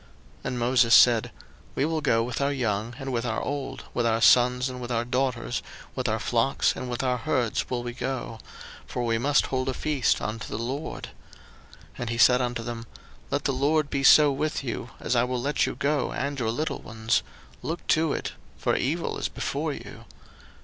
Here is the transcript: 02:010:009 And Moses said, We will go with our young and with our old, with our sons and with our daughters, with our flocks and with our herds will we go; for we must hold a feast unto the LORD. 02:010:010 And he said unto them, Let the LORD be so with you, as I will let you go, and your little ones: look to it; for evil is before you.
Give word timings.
02:010:009 0.39 0.45
And 0.45 0.57
Moses 0.59 0.95
said, 0.95 1.31
We 1.75 1.85
will 1.85 2.01
go 2.01 2.23
with 2.23 2.41
our 2.41 2.51
young 2.51 2.95
and 2.97 3.13
with 3.13 3.23
our 3.23 3.39
old, 3.39 3.83
with 3.93 4.07
our 4.07 4.19
sons 4.19 4.67
and 4.67 4.81
with 4.81 4.89
our 4.91 5.05
daughters, 5.05 5.61
with 5.93 6.09
our 6.09 6.17
flocks 6.17 6.75
and 6.75 6.89
with 6.89 7.03
our 7.03 7.17
herds 7.17 7.69
will 7.69 7.83
we 7.83 7.93
go; 7.93 8.39
for 8.87 9.03
we 9.05 9.19
must 9.19 9.45
hold 9.45 9.69
a 9.69 9.75
feast 9.75 10.19
unto 10.19 10.47
the 10.47 10.57
LORD. 10.57 11.09
02:010:010 11.73 11.77
And 11.99 12.09
he 12.09 12.17
said 12.17 12.41
unto 12.41 12.63
them, 12.63 12.87
Let 13.29 13.43
the 13.43 13.53
LORD 13.53 13.91
be 13.91 14.01
so 14.01 14.31
with 14.31 14.63
you, 14.63 14.89
as 14.99 15.15
I 15.15 15.23
will 15.23 15.39
let 15.39 15.67
you 15.67 15.75
go, 15.75 16.11
and 16.11 16.39
your 16.39 16.49
little 16.49 16.79
ones: 16.79 17.21
look 17.61 17.85
to 17.89 18.11
it; 18.11 18.31
for 18.57 18.75
evil 18.75 19.19
is 19.19 19.29
before 19.29 19.71
you. 19.73 20.05